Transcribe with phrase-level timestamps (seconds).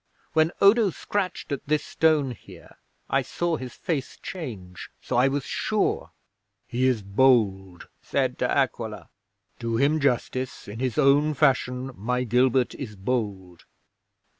[0.33, 4.89] When Odo scratched at this stone here, I saw his face change.
[4.99, 6.09] So I was sure."
[6.67, 9.09] '"He is bold," said De Aquila.
[9.59, 10.67] "Do him justice.
[10.67, 13.65] In his own fashion, my Gilbert is bold."